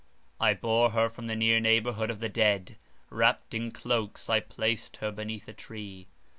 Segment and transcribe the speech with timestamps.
[0.39, 2.75] I bore her from the near neighbourhood of the dead;
[3.11, 6.07] wrapt in cloaks, I placed her beneath a tree.